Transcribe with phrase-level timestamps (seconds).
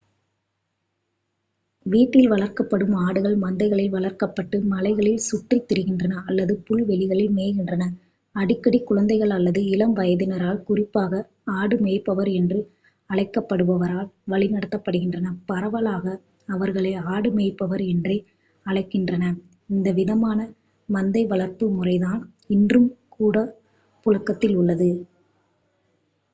[1.85, 7.85] வீட்டில் வளர்க்கப்படும் ஆடுகள் மந்தைகளில் வளர்க்கப்பட்டு மலைகளில் சுற்றித் திரிகின்றன அல்லது புல்வெளிகளில் மேய்கின்றன
[8.35, 11.21] அடிக்கடி குழந்தைகள் அல்லது இளம் வயதினரால் குறிப்பாக
[11.53, 12.59] ஆடு மேய்ப்பவர் என்று
[13.09, 16.05] அழைக்கப்படுபவரால் வழிநடத்தப்படுகின்றன பரவலாக
[16.49, 18.17] அவர்களை ஆடுமேய்ப்பவர் என்றே
[18.65, 19.37] அழைக்கின்றனர்
[19.69, 20.39] இந்த விதமான
[20.89, 22.21] மந்தை வளர்ப்பு முறைதான்
[22.47, 23.35] இன்றும் கூட
[24.05, 24.89] புழக்கத்தில் உள்ளது